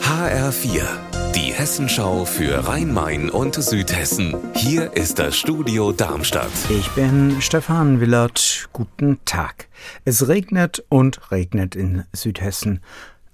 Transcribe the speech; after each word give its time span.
HR4, 0.00 0.82
die 1.34 1.52
Hessenschau 1.52 2.24
für 2.24 2.68
Rhein-Main 2.68 3.30
und 3.30 3.56
Südhessen. 3.56 4.36
Hier 4.54 4.92
ist 4.96 5.18
das 5.18 5.36
Studio 5.36 5.90
Darmstadt. 5.90 6.52
Ich 6.68 6.88
bin 6.90 7.40
Stefan 7.40 8.00
Willert. 8.00 8.68
Guten 8.72 9.18
Tag. 9.24 9.66
Es 10.04 10.28
regnet 10.28 10.84
und 10.88 11.32
regnet 11.32 11.74
in 11.74 12.04
Südhessen. 12.12 12.80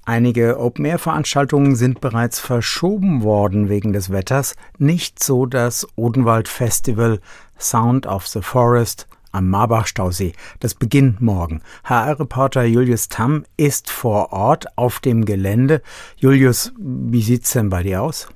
Einige 0.06 0.58
Open-Air-Veranstaltungen 0.58 1.76
sind 1.76 2.00
bereits 2.00 2.40
verschoben 2.40 3.22
worden 3.22 3.68
wegen 3.68 3.92
des 3.92 4.10
Wetters. 4.10 4.54
Nicht 4.78 5.22
so 5.22 5.44
das 5.44 5.86
Odenwald-Festival 5.96 7.20
Sound 7.58 8.06
of 8.06 8.26
the 8.26 8.40
Forest 8.40 9.06
am 9.32 9.48
Marbach-Stausee. 9.48 10.32
Das 10.60 10.74
beginnt 10.74 11.20
morgen. 11.20 11.62
HR-Reporter 11.84 12.64
Julius 12.64 13.08
Tamm 13.08 13.44
ist 13.56 13.90
vor 13.90 14.32
Ort 14.32 14.76
auf 14.76 15.00
dem 15.00 15.24
Gelände. 15.24 15.82
Julius, 16.16 16.72
wie 16.78 17.22
sieht's 17.22 17.52
denn 17.52 17.70
bei 17.70 17.82
dir 17.82 18.02
aus? 18.02 18.28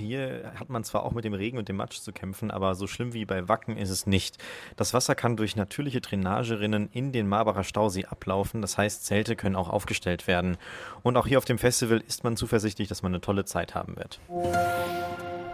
Hier 0.00 0.52
hat 0.56 0.70
man 0.70 0.82
zwar 0.82 1.04
auch 1.04 1.12
mit 1.12 1.24
dem 1.24 1.34
Regen 1.34 1.58
und 1.58 1.68
dem 1.68 1.76
Matsch 1.76 2.00
zu 2.00 2.12
kämpfen, 2.12 2.50
aber 2.50 2.74
so 2.74 2.86
schlimm 2.86 3.12
wie 3.12 3.24
bei 3.24 3.48
Wacken 3.48 3.76
ist 3.76 3.90
es 3.90 4.06
nicht. 4.06 4.38
Das 4.76 4.94
Wasser 4.94 5.14
kann 5.14 5.36
durch 5.36 5.56
natürliche 5.56 6.00
Drainagerinnen 6.00 6.88
in 6.92 7.12
den 7.12 7.28
Marbacher 7.28 7.64
Stausee 7.64 8.06
ablaufen, 8.06 8.62
das 8.62 8.78
heißt, 8.78 9.04
Zelte 9.04 9.36
können 9.36 9.56
auch 9.56 9.68
aufgestellt 9.68 10.26
werden. 10.26 10.56
Und 11.02 11.16
auch 11.16 11.26
hier 11.26 11.38
auf 11.38 11.44
dem 11.44 11.58
Festival 11.58 12.02
ist 12.06 12.24
man 12.24 12.36
zuversichtlich, 12.36 12.88
dass 12.88 13.02
man 13.02 13.12
eine 13.12 13.20
tolle 13.20 13.44
Zeit 13.44 13.74
haben 13.74 13.96
wird. 13.96 14.20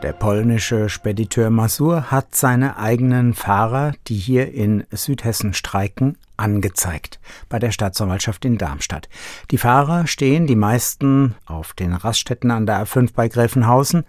Der 0.03 0.13
polnische 0.13 0.91
Spediteur 0.91 1.49
Masur 1.49 2.11
hat 2.11 2.35
seine 2.35 2.77
eigenen 2.77 3.33
Fahrer, 3.33 3.93
die 4.09 4.17
hier 4.17 4.53
in 4.53 4.85
Südhessen 4.91 5.55
streiken, 5.55 6.19
angezeigt 6.37 7.19
bei 7.49 7.59
der 7.59 7.71
Staatsanwaltschaft 7.71 8.45
in 8.45 8.59
Darmstadt. 8.59 9.09
Die 9.51 9.57
Fahrer 9.57 10.07
stehen, 10.07 10.47
die 10.47 10.55
meisten, 10.55 11.35
auf 11.47 11.73
den 11.73 11.95
Raststätten 11.95 12.51
an 12.51 12.67
der 12.67 12.85
A5 12.85 13.15
bei 13.15 13.29
Gräfenhausen 13.29 14.05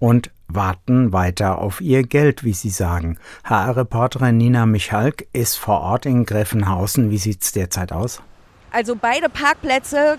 und 0.00 0.32
warten 0.48 1.12
weiter 1.12 1.58
auf 1.58 1.80
ihr 1.80 2.02
Geld, 2.02 2.42
wie 2.42 2.52
sie 2.52 2.70
sagen. 2.70 3.18
HR-Reporterin 3.44 4.36
Nina 4.36 4.66
Michalk 4.66 5.28
ist 5.32 5.56
vor 5.56 5.80
Ort 5.80 6.04
in 6.04 6.26
Gräfenhausen. 6.26 7.10
Wie 7.10 7.18
sieht's 7.18 7.52
derzeit 7.52 7.92
aus? 7.92 8.20
Also 8.72 8.96
beide 8.96 9.28
Parkplätze 9.28 10.18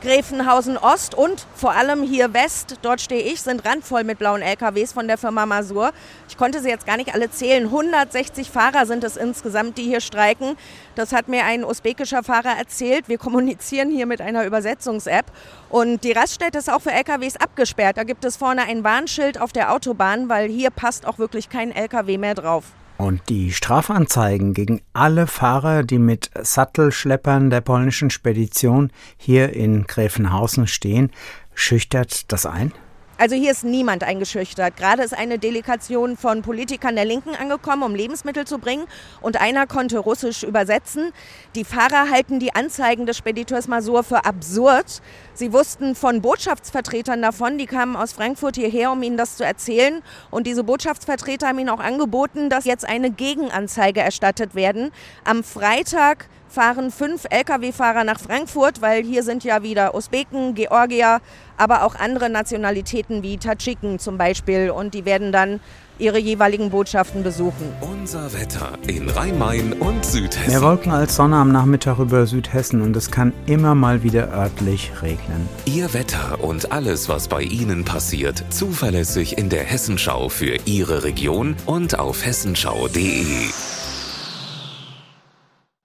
Gräfenhausen 0.00 0.78
Ost 0.78 1.14
und 1.14 1.46
vor 1.54 1.72
allem 1.72 2.02
hier 2.02 2.32
West, 2.32 2.76
dort 2.80 3.02
stehe 3.02 3.22
ich, 3.22 3.42
sind 3.42 3.66
randvoll 3.66 4.02
mit 4.02 4.18
blauen 4.18 4.40
LKWs 4.40 4.92
von 4.92 5.06
der 5.06 5.18
Firma 5.18 5.44
Masur. 5.44 5.92
Ich 6.28 6.38
konnte 6.38 6.60
sie 6.60 6.70
jetzt 6.70 6.86
gar 6.86 6.96
nicht 6.96 7.14
alle 7.14 7.30
zählen. 7.30 7.64
160 7.64 8.50
Fahrer 8.50 8.86
sind 8.86 9.04
es 9.04 9.18
insgesamt, 9.18 9.76
die 9.76 9.82
hier 9.82 10.00
streiken. 10.00 10.56
Das 10.94 11.12
hat 11.12 11.28
mir 11.28 11.44
ein 11.44 11.64
usbekischer 11.64 12.22
Fahrer 12.22 12.56
erzählt. 12.56 13.08
Wir 13.08 13.18
kommunizieren 13.18 13.90
hier 13.90 14.06
mit 14.06 14.22
einer 14.22 14.46
Übersetzungs-App. 14.46 15.26
Und 15.68 16.02
die 16.02 16.12
Raststätte 16.12 16.58
ist 16.58 16.72
auch 16.72 16.80
für 16.80 16.92
LKWs 16.92 17.36
abgesperrt. 17.36 17.98
Da 17.98 18.04
gibt 18.04 18.24
es 18.24 18.36
vorne 18.36 18.62
ein 18.62 18.82
Warnschild 18.84 19.38
auf 19.38 19.52
der 19.52 19.72
Autobahn, 19.72 20.30
weil 20.30 20.48
hier 20.48 20.70
passt 20.70 21.06
auch 21.06 21.18
wirklich 21.18 21.50
kein 21.50 21.72
LKW 21.72 22.16
mehr 22.16 22.34
drauf. 22.34 22.64
Und 23.00 23.30
die 23.30 23.50
Strafanzeigen 23.50 24.52
gegen 24.52 24.82
alle 24.92 25.26
Fahrer, 25.26 25.84
die 25.84 25.98
mit 25.98 26.30
Sattelschleppern 26.38 27.48
der 27.48 27.62
polnischen 27.62 28.10
Spedition 28.10 28.92
hier 29.16 29.54
in 29.54 29.86
Gräfenhausen 29.86 30.66
stehen, 30.66 31.10
schüchtert 31.54 32.30
das 32.30 32.44
ein? 32.44 32.74
Also 33.20 33.36
hier 33.36 33.50
ist 33.50 33.64
niemand 33.64 34.02
eingeschüchtert. 34.02 34.78
Gerade 34.78 35.02
ist 35.02 35.12
eine 35.12 35.38
Delegation 35.38 36.16
von 36.16 36.40
Politikern 36.40 36.96
der 36.96 37.04
Linken 37.04 37.34
angekommen, 37.34 37.82
um 37.82 37.94
Lebensmittel 37.94 38.46
zu 38.46 38.56
bringen. 38.56 38.86
Und 39.20 39.38
einer 39.38 39.66
konnte 39.66 39.98
Russisch 39.98 40.42
übersetzen. 40.42 41.12
Die 41.54 41.64
Fahrer 41.64 42.08
halten 42.10 42.38
die 42.38 42.54
Anzeigen 42.54 43.04
des 43.04 43.18
Spediteurs 43.18 43.68
Masur 43.68 44.04
für 44.04 44.24
absurd. 44.24 45.02
Sie 45.34 45.52
wussten 45.52 45.94
von 45.94 46.22
Botschaftsvertretern 46.22 47.20
davon, 47.20 47.58
die 47.58 47.66
kamen 47.66 47.94
aus 47.94 48.12
Frankfurt 48.12 48.56
hierher, 48.56 48.90
um 48.90 49.02
ihnen 49.02 49.18
das 49.18 49.36
zu 49.36 49.44
erzählen. 49.44 50.00
Und 50.30 50.46
diese 50.46 50.64
Botschaftsvertreter 50.64 51.48
haben 51.48 51.58
ihnen 51.58 51.68
auch 51.68 51.80
angeboten, 51.80 52.48
dass 52.48 52.64
jetzt 52.64 52.88
eine 52.88 53.10
Gegenanzeige 53.10 54.00
erstattet 54.00 54.54
werden. 54.54 54.92
Am 55.24 55.44
Freitag 55.44 56.30
fahren 56.50 56.90
fünf 56.90 57.24
Lkw-Fahrer 57.30 58.04
nach 58.04 58.20
Frankfurt, 58.20 58.82
weil 58.82 59.04
hier 59.04 59.22
sind 59.22 59.44
ja 59.44 59.62
wieder 59.62 59.94
Usbeken, 59.94 60.54
Georgier, 60.54 61.20
aber 61.56 61.84
auch 61.84 61.94
andere 61.94 62.28
Nationalitäten 62.28 63.22
wie 63.22 63.38
Tadschiken 63.38 63.98
zum 63.98 64.18
Beispiel. 64.18 64.70
Und 64.70 64.94
die 64.94 65.04
werden 65.04 65.32
dann 65.32 65.60
ihre 66.00 66.18
jeweiligen 66.18 66.70
Botschaften 66.70 67.22
besuchen. 67.22 67.72
Unser 67.80 68.32
Wetter 68.32 68.72
in 68.86 69.08
Rhein-Main 69.08 69.74
und 69.74 70.04
Südhessen. 70.04 70.50
Mehr 70.50 70.62
Wolken 70.62 70.92
als 70.92 71.16
Sonne 71.16 71.36
am 71.36 71.52
Nachmittag 71.52 71.98
über 71.98 72.26
Südhessen 72.26 72.80
und 72.80 72.96
es 72.96 73.10
kann 73.10 73.32
immer 73.46 73.74
mal 73.74 74.02
wieder 74.02 74.32
örtlich 74.32 74.90
regnen. 75.02 75.48
Ihr 75.66 75.92
Wetter 75.92 76.42
und 76.42 76.72
alles, 76.72 77.08
was 77.08 77.28
bei 77.28 77.42
Ihnen 77.42 77.84
passiert, 77.84 78.44
zuverlässig 78.50 79.38
in 79.38 79.50
der 79.50 79.64
Hessenschau 79.64 80.28
für 80.28 80.56
Ihre 80.64 81.04
Region 81.04 81.54
und 81.66 81.98
auf 81.98 82.24
hessenschau.de. 82.24 83.50